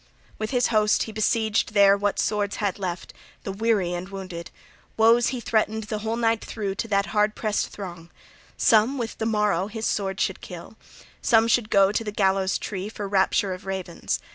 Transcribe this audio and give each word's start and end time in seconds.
With 0.39 0.49
his 0.49 0.69
host 0.69 1.03
he 1.03 1.11
besieged 1.11 1.75
there 1.75 1.95
what 1.95 2.17
swords 2.17 2.55
had 2.55 2.79
left, 2.79 3.13
the 3.43 3.51
weary 3.51 3.93
and 3.93 4.09
wounded; 4.09 4.49
woes 4.97 5.27
he 5.27 5.39
threatened 5.39 5.83
the 5.83 5.99
whole 5.99 6.15
night 6.15 6.43
through 6.43 6.73
to 6.73 6.87
that 6.87 7.05
hard 7.13 7.35
pressed 7.35 7.67
throng: 7.69 8.09
some 8.57 8.97
with 8.97 9.19
the 9.19 9.27
morrow 9.27 9.67
his 9.67 9.85
sword 9.85 10.19
should 10.19 10.41
kill, 10.41 10.75
some 11.21 11.47
should 11.47 11.69
go 11.69 11.91
to 11.91 12.03
the 12.03 12.11
gallows 12.11 12.57
tree 12.57 12.89
for 12.89 13.07
rapture 13.07 13.53
of 13.53 13.67
ravens. 13.67 14.17